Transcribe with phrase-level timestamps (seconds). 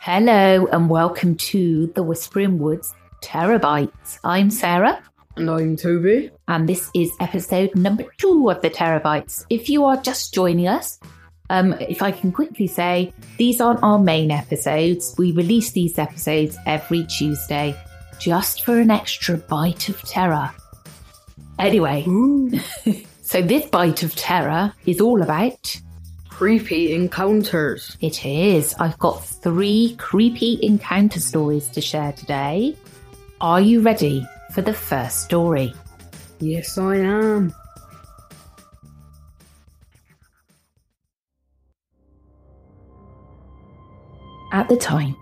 [0.00, 4.20] Hello and welcome to the Whispering Woods Terror Bites.
[4.22, 5.02] I'm Sarah
[5.36, 6.30] And I'm Tobie.
[6.46, 9.46] and this is episode number two of the Terror Bites.
[9.50, 11.00] If you are just joining us,
[11.50, 15.16] um, if I can quickly say, these aren't our main episodes.
[15.18, 17.74] We release these episodes every Tuesday
[18.20, 20.52] just for an extra bite of terror.
[21.58, 22.04] Anyway,
[23.22, 25.80] so this bite of terror is all about
[26.38, 27.96] Creepy encounters.
[28.00, 28.72] It is.
[28.78, 32.76] I've got three creepy encounter stories to share today.
[33.40, 35.74] Are you ready for the first story?
[36.38, 37.52] Yes, I am.
[44.52, 45.16] At the time,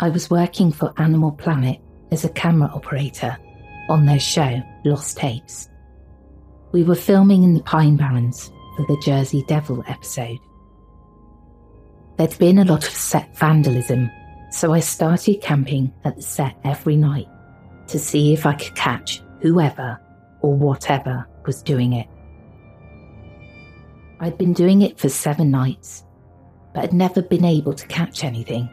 [0.00, 1.78] I was working for Animal Planet
[2.10, 3.38] as a camera operator
[3.88, 5.68] on their show Lost Tapes.
[6.72, 8.50] We were filming in the Pine Barrens
[8.86, 10.38] the Jersey Devil episode.
[12.16, 14.10] There'd been a lot of set vandalism,
[14.50, 17.28] so I started camping at the set every night
[17.88, 19.98] to see if I could catch whoever
[20.42, 22.06] or whatever was doing it.
[24.20, 26.04] I'd been doing it for seven nights,
[26.74, 28.68] but had never been able to catch anything.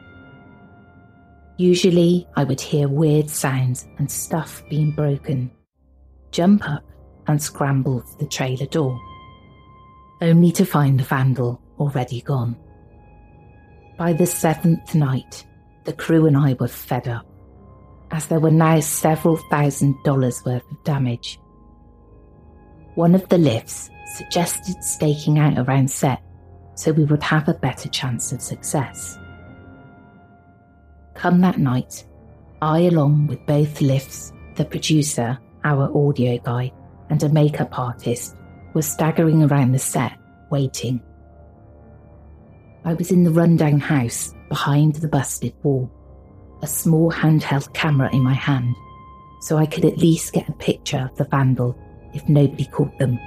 [1.58, 5.50] Usually, I would hear weird sounds and stuff being broken,
[6.32, 6.84] jump up
[7.28, 9.00] and scramble for the trailer door,
[10.22, 12.56] only to find the vandal already gone.
[13.98, 15.46] By the seventh night,
[15.86, 17.26] the crew and I were fed up,
[18.12, 21.40] as there were now several thousand dollars worth of damage.
[22.96, 26.22] One of the lifts suggested staking out around set
[26.76, 29.18] so we would have a better chance of success.
[31.16, 32.06] Come that night,
[32.62, 36.72] I, along with both lifts, the producer, our audio guy,
[37.10, 38.36] and a makeup artist,
[38.74, 40.14] were staggering around the set,
[40.50, 41.02] waiting.
[42.86, 45.92] I was in the rundown house behind the busted wall,
[46.62, 48.76] a small handheld camera in my hand,
[49.42, 51.78] so I could at least get a picture of the vandal
[52.14, 53.20] if nobody caught them.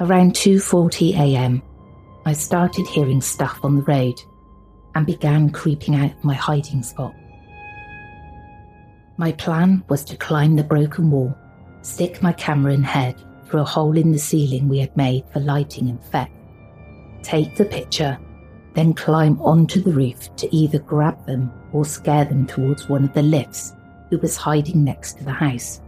[0.00, 1.62] Around 2:40 a.m.,
[2.26, 4.20] I started hearing stuff on the road
[4.94, 7.14] and began creeping out of my hiding spot.
[9.16, 11.36] My plan was to climb the broken wall,
[11.84, 13.14] stick my camera in head
[13.46, 16.32] through a hole in the ceiling we had made for lighting and effect,
[17.22, 18.18] take the picture,
[18.74, 23.12] then climb onto the roof to either grab them or scare them towards one of
[23.12, 23.74] the lifts
[24.10, 25.80] who was hiding next to the house.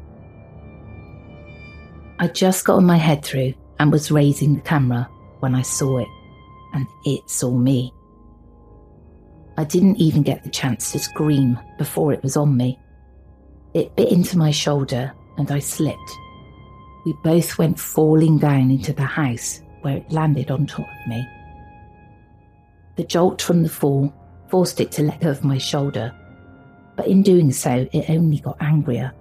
[2.19, 5.09] I just got my head through and was raising the camera
[5.41, 6.09] when I saw it,
[6.73, 7.93] and it saw me.
[9.59, 12.79] I didn't even get the chance to scream before it was on me.
[13.75, 16.19] It bit into my shoulder and I slipped.
[17.05, 21.27] We both went falling down into the house where it landed on top of me.
[22.97, 24.13] The jolt from the fall
[24.49, 26.15] forced it to let go of my shoulder,
[26.97, 29.13] but in doing so, it only got angrier.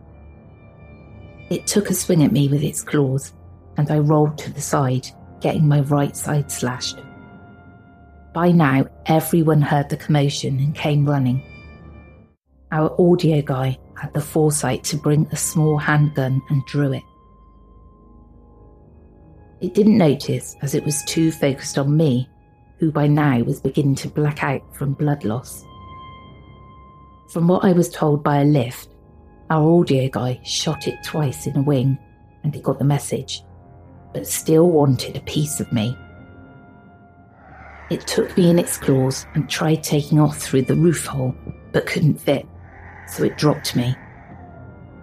[1.50, 3.34] It took a swing at me with its claws,
[3.78, 5.08] and I rolled to the side,
[5.42, 6.98] getting my right side slashed.
[8.34, 11.44] By now, everyone heard the commotion and came running.
[12.72, 17.04] Our audio guy had the foresight to bring a small handgun and drew it,
[19.62, 22.30] It didn't notice as it was too focused on me,
[22.78, 25.64] who by now was beginning to black out from blood loss.
[27.32, 28.90] From what I was told by a lift,
[29.50, 31.98] our audio guy shot it twice in a wing
[32.44, 33.44] and it got the message,
[34.14, 35.98] but still wanted a piece of me.
[37.90, 41.36] It took me in its claws and tried taking off through the roof hole,
[41.72, 42.46] but couldn't fit,
[43.08, 43.96] so it dropped me.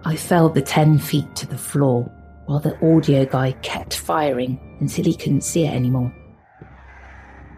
[0.05, 2.03] I fell the 10 feet to the floor
[2.45, 6.13] while the audio guy kept firing until he couldn't see it anymore.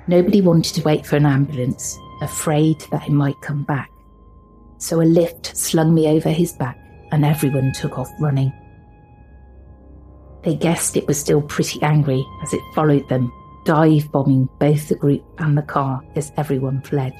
[0.07, 3.89] Nobody wanted to wait for an ambulance, afraid that it might come back.
[4.77, 6.77] So a lift slung me over his back
[7.11, 8.53] and everyone took off running.
[10.43, 13.31] They guessed it was still pretty angry as it followed them,
[13.65, 17.13] dive bombing both the group and the car as everyone fled.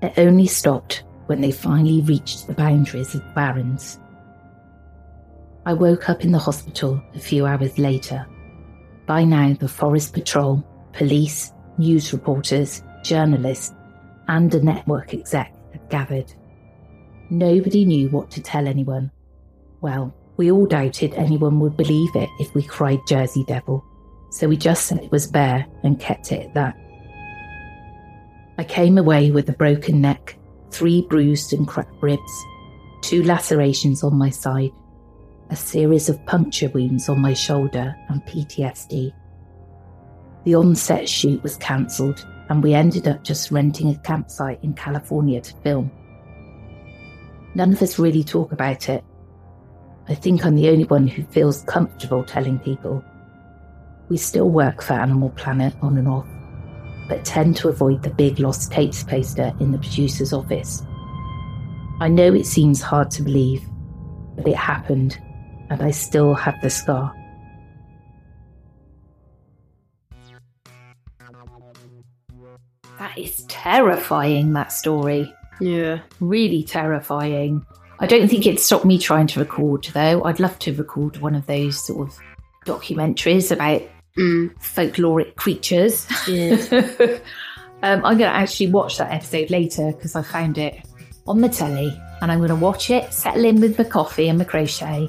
[0.00, 4.00] It only stopped when they finally reached the boundaries of Barrens.
[5.64, 8.26] I woke up in the hospital a few hours later.
[9.06, 13.72] By now, the Forest Patrol, police, news reporters, journalists,
[14.26, 16.34] and a network exec had gathered.
[17.30, 19.12] Nobody knew what to tell anyone.
[19.82, 23.84] Well, we all doubted anyone would believe it if we cried Jersey Devil,
[24.32, 26.76] so we just said it was bear and kept it at that.
[28.58, 30.36] I came away with a broken neck,
[30.70, 32.44] three bruised and cracked ribs,
[33.02, 34.72] two lacerations on my side,
[35.50, 39.12] a series of puncture wounds on my shoulder, and PTSD.
[40.44, 45.40] The on-set shoot was cancelled, and we ended up just renting a campsite in California
[45.40, 45.90] to film.
[47.54, 49.04] None of us really talk about it.
[50.08, 53.04] I think I'm the only one who feels comfortable telling people.
[54.08, 56.26] We still work for Animal Planet on and off,
[57.10, 60.82] but tend to avoid the big lost tapes poster in the producer's office.
[62.00, 63.68] I know it seems hard to believe,
[64.36, 65.20] but it happened,
[65.68, 67.12] and I still have the scar.
[72.98, 75.34] That is terrifying, that story.
[75.60, 76.00] Yeah.
[76.20, 77.66] Really terrifying.
[77.98, 80.22] I don't think it stopped me trying to record, though.
[80.22, 82.18] I'd love to record one of those sort of
[82.66, 83.82] documentaries about
[84.20, 84.54] Mm.
[84.60, 86.06] folkloric creatures.
[86.28, 86.56] Yeah.
[87.82, 90.84] um, I'm going to actually watch that episode later because I found it
[91.26, 94.38] on the telly and I'm going to watch it, settle in with my coffee and
[94.38, 95.08] my crochet.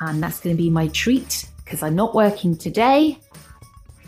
[0.00, 3.18] And that's going to be my treat because I'm not working today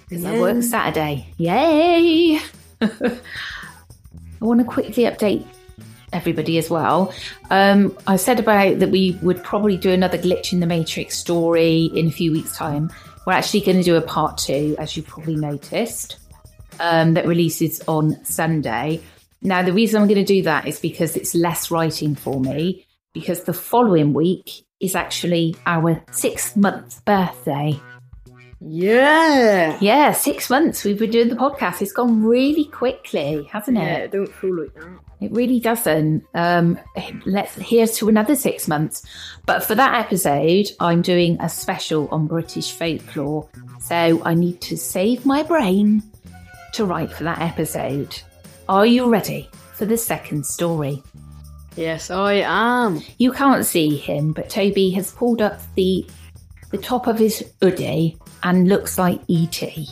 [0.08, 1.26] because I work Saturday.
[1.38, 2.38] Yay!
[2.80, 3.18] I
[4.40, 5.46] want to quickly update
[6.12, 7.14] everybody as well.
[7.50, 11.86] Um, I said about that we would probably do another glitch in the Matrix story
[11.94, 12.90] in a few weeks' time.
[13.26, 16.18] We're actually going to do a part two, as you've probably noticed,
[16.80, 19.00] um, that releases on Sunday.
[19.40, 22.86] Now, the reason I'm going to do that is because it's less writing for me,
[23.12, 27.80] because the following week is actually our six month birthday.
[28.60, 29.76] Yeah.
[29.80, 31.82] Yeah, six months we've been doing the podcast.
[31.82, 33.80] It's gone really quickly, hasn't it?
[33.80, 34.98] Yeah, don't feel like that.
[35.20, 36.24] It really doesn't.
[36.34, 36.78] Um,
[37.24, 39.04] let's here's to another six months.
[39.46, 43.48] But for that episode, I'm doing a special on British folklore,
[43.80, 46.02] so I need to save my brain
[46.74, 48.20] to write for that episode.
[48.68, 51.02] Are you ready for the second story?
[51.76, 53.02] Yes, I am.
[53.18, 56.06] You can't see him, but Tobie has pulled up the
[56.70, 59.88] the top of his hoodie and looks like E.T.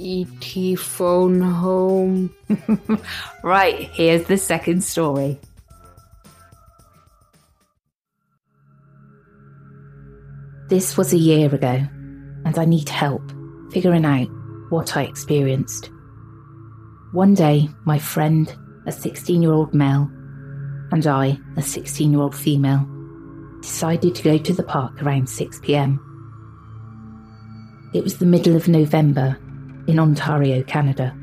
[0.00, 0.76] E.T.
[0.76, 2.34] phone home.
[3.42, 5.38] Right, here's the second story.
[10.68, 11.86] This was a year ago,
[12.44, 13.22] and I need help
[13.72, 14.28] figuring out
[14.70, 15.90] what I experienced.
[17.12, 18.54] One day, my friend,
[18.86, 20.10] a 16 year old male,
[20.92, 22.88] and I, a 16 year old female,
[23.60, 26.00] decided to go to the park around 6 pm.
[27.92, 29.36] It was the middle of November
[29.90, 31.16] in Ontario, Canada,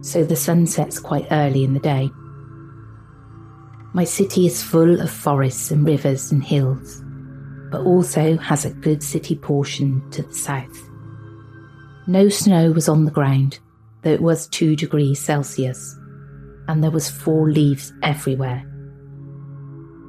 [0.00, 2.10] so the sun sets quite early in the day.
[3.94, 7.02] My city is full of forests and rivers and hills,
[7.70, 10.76] but also has a good city portion to the south.
[12.06, 13.58] No snow was on the ground,
[14.02, 15.96] though it was 2 degrees Celsius,
[16.68, 18.64] and there was four leaves everywhere.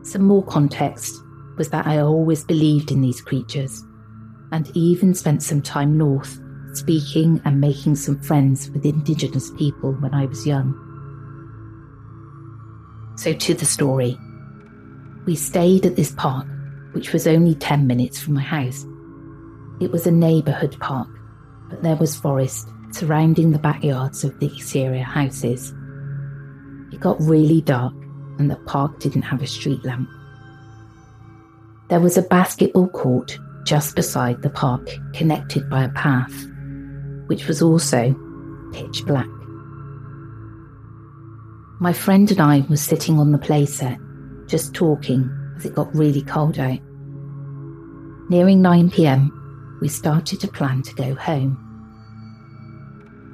[0.04, 1.14] Some more context
[1.58, 3.84] was that I always believed in these creatures,
[4.52, 6.40] and even spent some time north
[6.78, 10.74] speaking and making some friends with Indigenous people when I was young.
[13.18, 14.18] So, to the story.
[15.26, 16.48] We stayed at this park,
[16.94, 18.86] which was only 10 minutes from my house.
[19.82, 21.10] It was a neighbourhood park,
[21.70, 25.74] but there was forest surrounding the backyards of the exterior houses.
[26.92, 27.94] It got really dark,
[28.40, 30.10] and the park didn't have a street lamp.
[31.90, 36.34] There was a basketball court just beside the park, connected by a path,
[37.28, 38.14] which was also
[38.74, 39.28] pitch black.
[41.80, 44.00] My friend and I were sitting on the playset,
[44.48, 46.80] just talking as it got really cold out.
[48.30, 51.64] Nearing 9 pm, we started to plan to go home.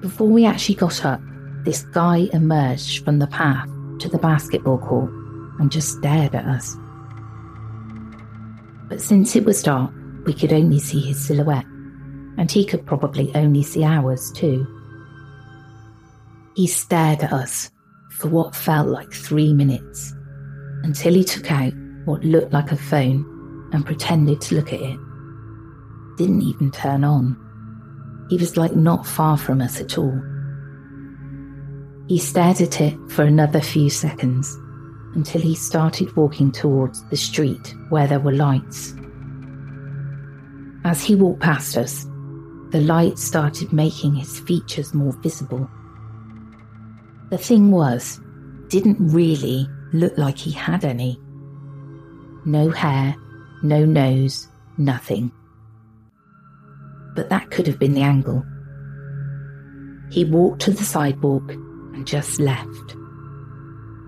[0.02, 1.22] Before we actually got up,
[1.64, 3.70] this guy emerged from the path
[4.00, 5.10] to the basketball court
[5.60, 6.76] and just stared at us.
[8.90, 9.92] But since it was dark,
[10.26, 11.66] we could only see his silhouette,
[12.38, 14.68] and he could probably only see ours too.
[16.56, 17.72] He stared at us
[18.12, 20.14] for what felt like three minutes
[20.84, 21.74] until he took out
[22.06, 23.26] what looked like a phone
[23.74, 25.00] and pretended to look at it.
[26.18, 27.40] Didn't even turn on.
[28.30, 30.22] He was like not far from us at all.
[32.08, 34.56] He stared at it for another few seconds
[35.16, 38.94] until he started walking towards the street where there were lights.
[40.86, 42.06] As he walked past us,
[42.74, 45.70] the light started making his features more visible.
[47.30, 48.20] The thing was,
[48.68, 51.22] didn't really look like he had any.
[52.46, 53.16] No hair,
[53.62, 54.48] no nose,
[54.80, 55.32] nothing.
[57.16, 58.44] But that could have been the angle.
[60.10, 62.96] He walked to the sidewalk and just left.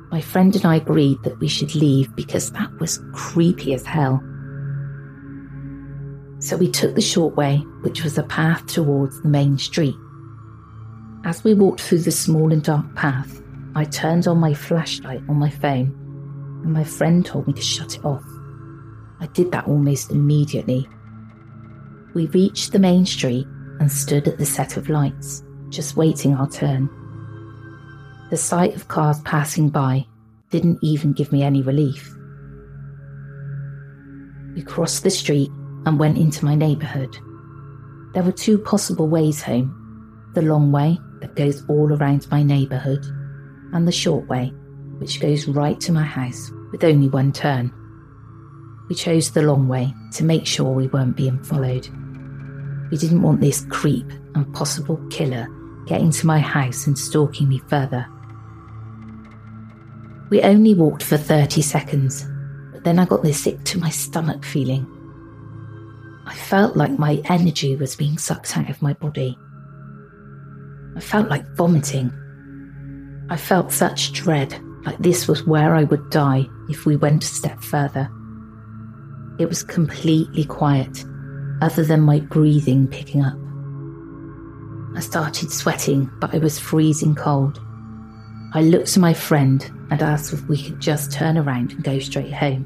[0.09, 4.23] My friend and I agreed that we should leave because that was creepy as hell.
[6.39, 9.95] So we took the short way, which was a path towards the main street.
[11.23, 13.41] As we walked through the small and dark path,
[13.73, 15.91] I turned on my flashlight on my phone,
[16.63, 18.23] and my friend told me to shut it off.
[19.19, 20.87] I did that almost immediately.
[22.13, 23.47] We reached the main street
[23.79, 26.89] and stood at the set of lights, just waiting our turn.
[28.29, 30.05] The sight of cars passing by
[30.49, 32.13] didn't even give me any relief.
[34.53, 35.51] We crossed the street
[35.85, 37.17] and went into my neighbourhood.
[38.13, 39.81] There were two possible ways home
[40.33, 43.05] the long way that goes all around my neighbourhood,
[43.73, 44.53] and the short way,
[44.97, 47.73] which goes right to my house with only one turn.
[48.89, 51.87] We chose the long way to make sure we weren't being followed.
[52.91, 55.47] We didn't want this creep and possible killer
[55.87, 58.05] getting to my house and stalking me further.
[60.29, 62.25] We only walked for 30 seconds,
[62.71, 64.87] but then I got this sick to my stomach feeling.
[66.27, 69.37] I felt like my energy was being sucked out of my body.
[70.95, 72.11] I felt like vomiting.
[73.29, 77.27] I felt such dread, like this was where I would die if we went a
[77.27, 78.09] step further.
[79.37, 81.05] It was completely quiet,
[81.61, 83.37] other than my breathing picking up.
[84.95, 87.59] I started sweating, but I was freezing cold.
[88.53, 91.99] I looked to my friend and asked if we could just turn around and go
[91.99, 92.65] straight home.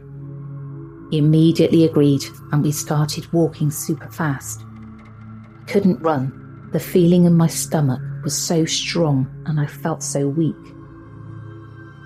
[1.10, 4.62] He immediately agreed, and we started walking super fast.
[4.62, 6.70] I couldn't run.
[6.72, 10.56] The feeling in my stomach was so strong, and I felt so weak.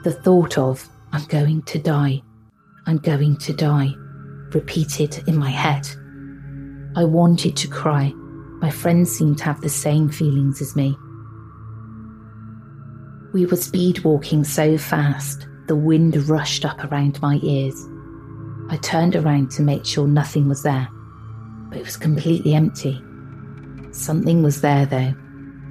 [0.04, 2.22] The thought of, I'm going to die,
[2.86, 3.94] I'm going to die,
[4.54, 5.88] repeated in my head.
[6.96, 8.14] I wanted to cry.
[8.62, 10.96] My friends seemed to have the same feelings as me.
[13.34, 17.76] We were speed walking so fast, the wind rushed up around my ears.
[18.70, 20.88] I turned around to make sure nothing was there,
[21.70, 23.02] but it was completely empty.
[23.92, 25.14] Something was there though.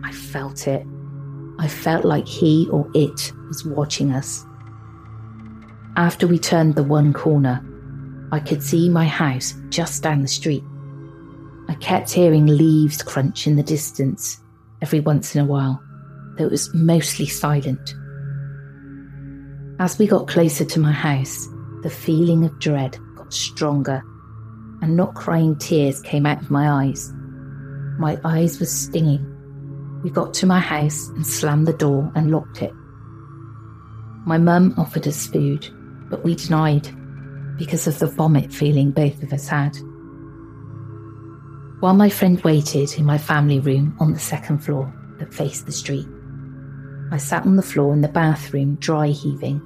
[0.05, 0.87] I felt it.
[1.59, 4.45] I felt like he or it was watching us.
[5.97, 7.65] After we turned the one corner,
[8.33, 10.65] I could see my house just down the street.
[11.69, 14.39] I kept hearing leaves crunch in the distance
[14.81, 15.83] every once in a while,
[16.37, 17.95] though it was mostly silent.
[19.79, 21.47] As we got closer to my house,
[21.83, 24.03] the feeling of dread got stronger,
[24.81, 27.13] and not crying tears came out of my eyes.
[27.99, 29.29] My eyes were stinging.
[30.03, 32.73] We got to my house and slammed the door and locked it.
[34.25, 35.69] My mum offered us food,
[36.09, 36.89] but we denied
[37.59, 39.77] because of the vomit feeling both of us had.
[41.81, 45.73] While my friend waited in my family room on the second floor that faced the
[45.73, 46.07] street,
[47.11, 49.61] I sat on the floor in the bathroom, dry heaving.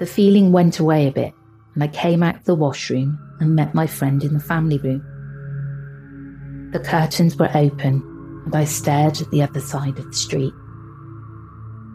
[0.00, 1.34] The feeling went away a bit,
[1.74, 6.70] and I came out of the washroom and met my friend in the family room.
[6.72, 8.02] The curtains were open,
[8.46, 10.54] and I stared at the other side of the street.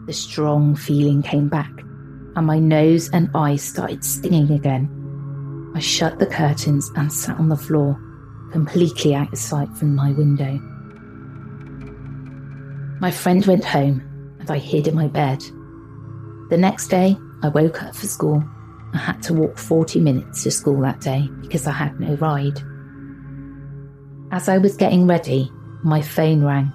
[0.06, 1.72] The strong feeling came back,
[2.36, 5.72] and my nose and eyes started stinging again.
[5.74, 8.00] I shut the curtains and sat on the floor,
[8.52, 10.60] completely out of sight from my window.
[13.00, 14.00] My friend went home,
[14.38, 15.42] and I hid in my bed.
[16.50, 18.44] The next day, I woke up for school
[18.96, 22.58] I had to walk 40 minutes to school that day because I had no ride.
[24.32, 25.50] As I was getting ready,
[25.84, 26.72] my phone rang,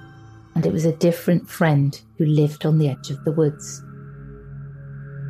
[0.54, 3.82] and it was a different friend who lived on the edge of the woods.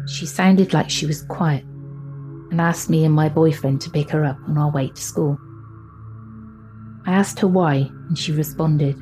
[0.07, 4.25] She sounded like she was quiet and asked me and my boyfriend to pick her
[4.25, 5.38] up on our way to school.
[7.05, 8.98] I asked her why, and she responded,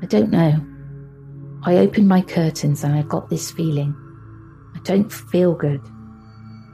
[0.00, 0.64] I don't know.
[1.64, 3.96] I opened my curtains and I got this feeling.
[4.74, 5.80] I don't feel good.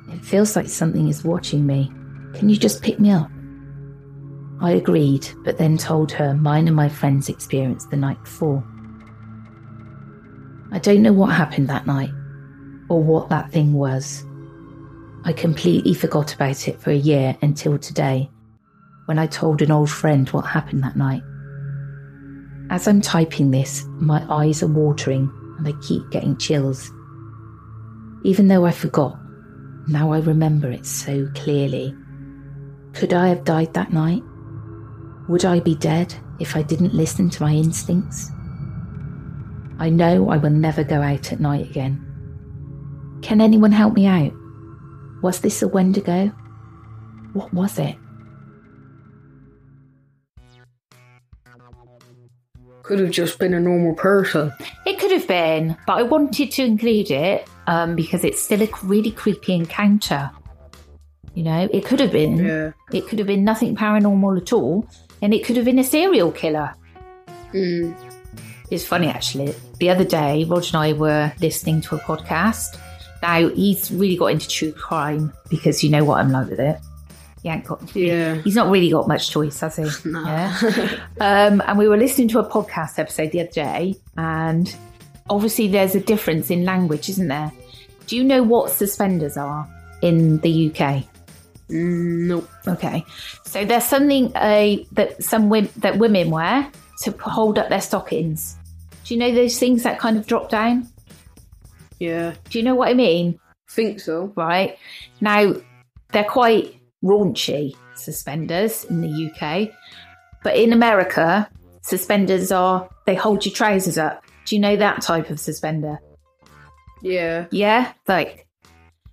[0.08, 1.92] It feels like something is watching me.
[2.34, 3.30] Can you just pick me up?
[4.60, 8.62] I agreed, but then told her mine and my friend's experience the night before.
[10.72, 12.10] I don't know what happened that night,
[12.88, 14.24] or what that thing was.
[15.24, 18.30] I completely forgot about it for a year until today,
[19.06, 21.22] when I told an old friend what happened that night.
[22.70, 26.90] As I'm typing this, my eyes are watering and I keep getting chills.
[28.22, 29.18] Even though I forgot,
[29.88, 31.94] now I remember it so clearly.
[32.92, 34.22] Could I have died that night?
[35.28, 38.30] Would I be dead if I didn't listen to my instincts?
[39.78, 42.06] I know I will never go out at night again.
[43.22, 44.32] Can anyone help me out?
[45.22, 46.28] Was this a Wendigo?
[47.32, 47.96] What was it?
[52.82, 54.52] Could have just been a normal person.
[54.84, 58.68] It could have been, but I wanted to include it um, because it's still a
[58.84, 60.30] really creepy encounter.
[61.34, 62.36] You know, it could have been.
[62.36, 62.72] Yeah.
[62.92, 64.86] It could have been nothing paranormal at all,
[65.20, 66.72] and it could have been a serial killer.
[67.52, 67.96] Mm.
[68.70, 69.52] It's funny actually.
[69.80, 72.78] The other day, Roger and I were listening to a podcast.
[73.20, 76.78] Now he's really got into true crime because you know what I'm like with it.
[77.42, 77.96] He ain't got.
[77.96, 78.36] Yeah.
[78.42, 79.82] He's not really got much choice, has he?
[80.08, 80.22] No.
[80.22, 81.00] Yeah.
[81.18, 84.72] um, and we were listening to a podcast episode the other day, and
[85.30, 87.50] obviously there's a difference in language, isn't there?
[88.06, 89.66] Do you know what suspenders are
[90.02, 91.04] in the UK?
[91.70, 92.50] Mm, nope.
[92.66, 93.04] Okay,
[93.44, 96.70] so there's something uh, that some women that women wear
[97.02, 98.56] to hold up their stockings.
[99.04, 100.88] Do you know those things that kind of drop down?
[102.00, 102.34] Yeah.
[102.48, 103.38] Do you know what I mean?
[103.70, 104.32] Think so.
[104.36, 104.76] Right
[105.20, 105.54] now,
[106.12, 109.70] they're quite raunchy suspenders in the UK,
[110.42, 111.48] but in America,
[111.82, 114.24] suspenders are they hold your trousers up.
[114.44, 116.00] Do you know that type of suspender?
[117.02, 117.46] Yeah.
[117.50, 118.46] Yeah, like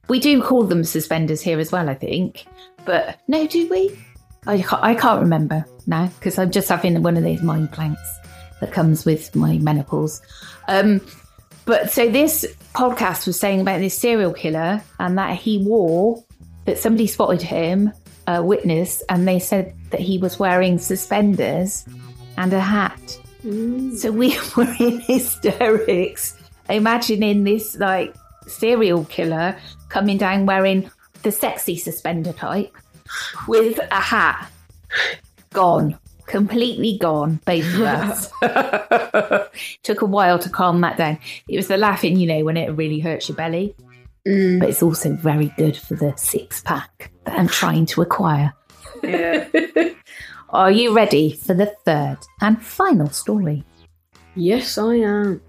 [0.07, 2.45] we do call them suspenders here as well, I think.
[2.85, 3.97] But no, do we?
[4.45, 8.19] I can't, I can't remember now because I'm just having one of those mind blanks
[8.61, 10.21] that comes with my menopause.
[10.67, 11.01] Um,
[11.65, 16.23] but so this podcast was saying about this serial killer and that he wore
[16.65, 17.91] that somebody spotted him,
[18.25, 21.85] a witness, and they said that he was wearing suspenders
[22.37, 23.19] and a hat.
[23.43, 23.95] Mm.
[23.95, 26.37] So we were in hysterics,
[26.69, 28.15] imagining this like
[28.47, 29.57] serial killer
[29.89, 30.89] coming down wearing
[31.23, 32.75] the sexy suspender type
[33.47, 34.49] with a hat.
[35.53, 35.97] Gone.
[36.25, 38.31] Completely gone, both of us.
[39.83, 41.19] Took a while to calm that down.
[41.47, 43.73] It was the laughing, you know, when it really hurts your belly.
[44.27, 44.59] Mm.
[44.59, 48.53] But it's also very good for the six pack that I'm trying to acquire.
[49.01, 49.47] Yeah.
[50.51, 53.65] Are you ready for the third and final story?
[54.33, 55.41] yes, I am.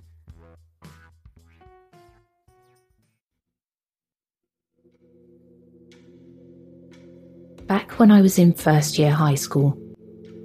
[7.67, 9.79] Back when I was in first year high school,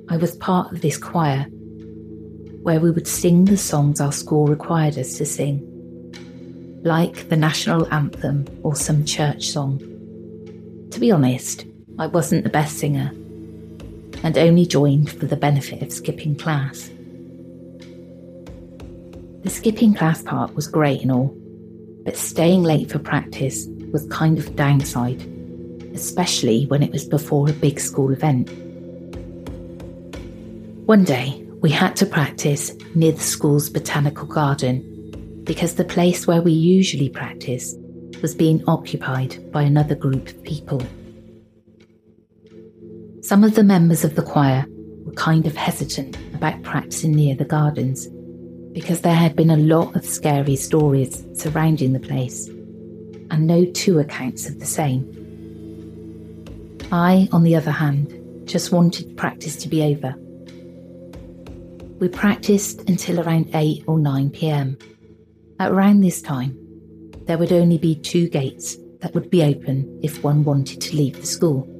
[0.10, 1.48] I was part of this choir
[2.62, 5.62] where we would sing the songs our school required us to sing,
[6.84, 9.80] like the national anthem or some church song.
[10.92, 11.66] To be honest,
[11.98, 13.12] I wasn't the best singer
[14.24, 16.90] and only joined for the benefit of skipping class.
[19.44, 21.36] The skipping class part was great and all,
[22.06, 25.22] but staying late for practice was kind of a downside
[25.94, 28.50] especially when it was before a big school event.
[30.88, 36.42] One day, we had to practice near the school's botanical garden because the place where
[36.42, 37.76] we usually practice
[38.22, 40.82] was being occupied by another group of people.
[43.24, 44.66] Some of the members of the choir
[45.06, 48.10] were kind of hesitant about practicing near the gardens
[48.74, 52.50] because there had been a lot of scary stories surrounding the place
[53.32, 55.08] and no two accounts of the same.
[56.92, 60.16] I, on the other hand, just wanted practice to be over.
[62.00, 64.78] We practiced until around 8 or 9 pm.
[65.62, 66.58] At around this time,
[67.24, 71.22] there would only be two gates that would be open if one wanted to leave
[71.22, 71.73] the school.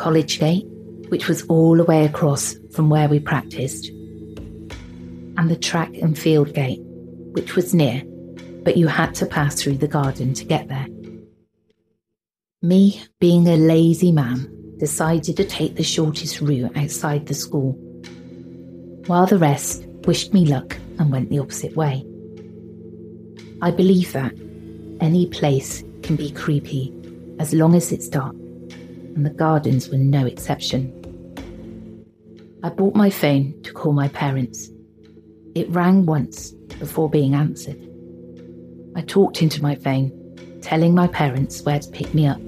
[0.00, 0.64] College gate,
[1.10, 3.88] which was all the way across from where we practiced,
[5.36, 6.80] and the track and field gate,
[7.32, 8.02] which was near,
[8.64, 10.86] but you had to pass through the garden to get there.
[12.62, 17.72] Me, being a lazy man, decided to take the shortest route outside the school,
[19.06, 22.02] while the rest wished me luck and went the opposite way.
[23.60, 24.32] I believe that
[25.02, 26.90] any place can be creepy
[27.38, 28.34] as long as it's dark,
[29.14, 30.96] and the gardens were no exception.
[32.62, 34.68] I bought my phone to call my parents.
[35.54, 37.78] It rang once before being answered.
[38.94, 40.12] I talked into my phone,
[40.60, 42.40] telling my parents where to pick me up,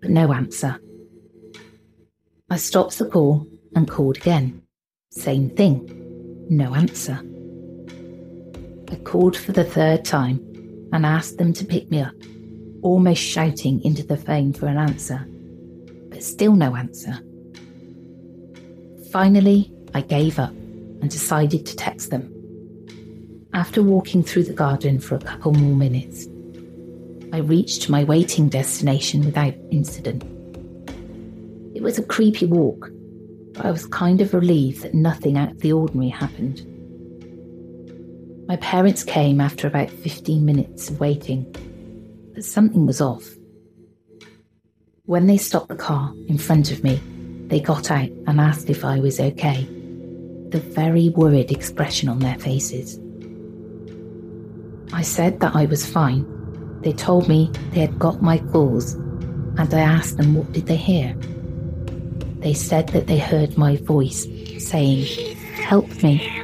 [0.00, 0.80] but no answer.
[2.50, 4.62] I stopped the call and called again.
[5.10, 7.20] Same thing, no answer.
[8.90, 10.38] I called for the third time
[10.92, 12.14] and asked them to pick me up,
[12.82, 15.26] almost shouting into the phone for an answer,
[16.14, 17.18] but still no answer.
[19.10, 22.30] Finally, I gave up and decided to text them.
[23.52, 26.28] After walking through the garden for a couple more minutes,
[27.32, 30.22] I reached my waiting destination without incident.
[31.74, 32.90] It was a creepy walk,
[33.54, 36.64] but I was kind of relieved that nothing out of the ordinary happened.
[38.46, 41.44] My parents came after about 15 minutes of waiting,
[42.34, 43.28] but something was off.
[45.06, 46.98] When they stopped the car in front of me,
[47.48, 49.64] they got out and asked if I was okay,
[50.48, 52.98] the very worried expression on their faces.
[54.94, 56.24] I said that I was fine.
[56.80, 60.76] They told me they had got my calls, and I asked them what did they
[60.76, 61.14] hear.
[62.38, 64.26] They said that they heard my voice
[64.58, 66.43] saying, Help me.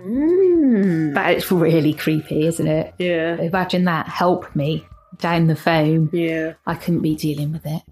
[0.00, 1.14] Mm.
[1.14, 2.94] That is really creepy, isn't it?
[2.98, 3.36] Yeah.
[3.36, 4.06] Imagine that.
[4.06, 4.86] Help me
[5.18, 6.10] down the phone.
[6.12, 6.54] Yeah.
[6.66, 7.82] I couldn't be dealing with it.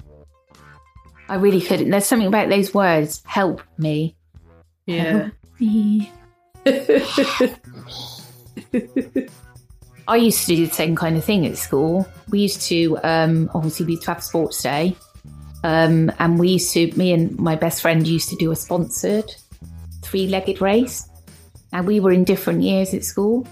[1.29, 1.91] I really couldn't.
[1.91, 3.23] There's something about those words.
[3.27, 4.17] Help me.
[4.87, 5.31] Yeah.
[5.59, 6.13] Me.
[10.09, 12.07] I used to do the same kind of thing at school.
[12.31, 14.97] We used to, um, obviously, we used to have sports day.
[15.65, 19.35] Um, and we used to, me and my best friend used to do a sponsored
[20.03, 21.09] three legged race.
[21.77, 23.47] And we were in different years at school,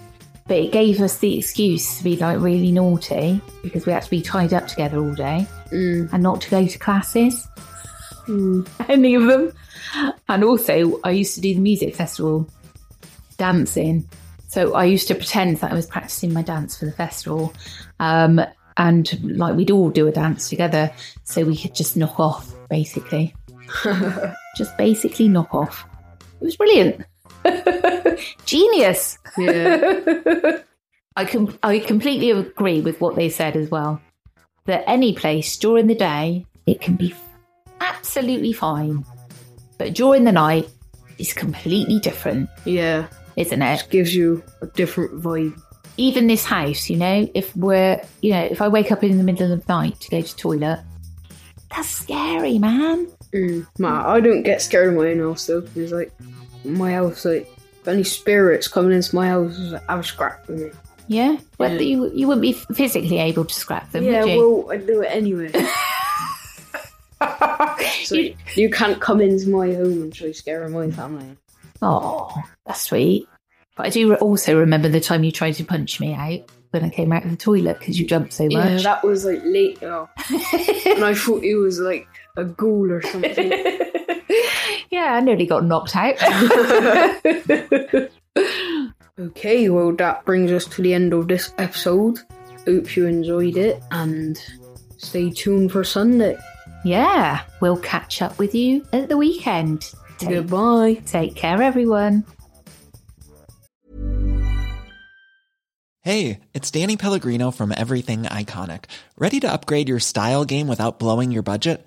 [0.46, 4.08] but it gave us the excuse to be like really naughty because we had to
[4.08, 7.46] be tied up together all day and not to go to classes.
[8.88, 9.52] Any of them.
[10.26, 12.48] And also, I used to do the music festival
[13.36, 14.08] dancing.
[14.48, 17.52] So I used to pretend that I was practicing my dance for the festival.
[18.00, 18.40] Um,
[18.78, 20.90] and like we'd all do a dance together
[21.24, 23.34] so we could just knock off, basically.
[24.56, 25.84] just basically knock off.
[26.40, 27.04] It was brilliant.
[28.46, 29.18] Genius.
[29.38, 30.58] Yeah.
[31.16, 34.00] I com- I completely agree with what they said as well.
[34.66, 37.14] That any place during the day it can be
[37.80, 39.04] absolutely fine,
[39.78, 40.68] but during the night
[41.18, 43.06] it's completely different, yeah.
[43.36, 43.76] isn't it?
[43.76, 45.60] Just gives you a different vibe.
[45.96, 49.24] Even this house, you know, if we're you know, if I wake up in the
[49.24, 50.80] middle of the night to go to the toilet,
[51.70, 53.06] that's scary, man.
[53.32, 53.66] Mm.
[53.78, 55.66] Man, I don't get scared of my own house though.
[55.76, 56.12] It's like
[56.64, 57.48] my house, like
[57.80, 60.70] if any spirits coming into my house, I was scrap me.
[61.06, 61.80] Yeah, well, Yeah.
[61.80, 64.38] you you wouldn't be physically able to scrap them, yeah, would you?
[64.38, 65.52] well, I'd do it anyway.
[68.04, 68.16] so
[68.54, 71.36] you, can't come into my home and try scaring my family.
[71.82, 72.32] Oh,
[72.66, 73.28] that's sweet.
[73.76, 76.90] But I do also remember the time you tried to punch me out when I
[76.90, 78.52] came out of the toilet because you jumped so much.
[78.52, 80.08] Yeah, that was like later, oh.
[80.86, 83.52] and I thought it was like a ghoul or something.
[84.94, 86.14] yeah, I nearly got knocked out.
[89.16, 92.18] Okay, well, that brings us to the end of this episode.
[92.66, 94.36] Hope you enjoyed it and
[94.96, 96.36] stay tuned for Sunday.
[96.84, 99.82] yeah, we'll catch up with you at the weekend.
[100.18, 100.94] Take, Goodbye.
[101.06, 102.24] Take care, everyone.
[106.02, 108.86] Hey, it's Danny Pellegrino from Everything Iconic.
[109.16, 111.86] Ready to upgrade your style game without blowing your budget?